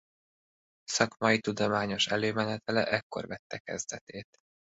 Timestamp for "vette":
3.27-3.57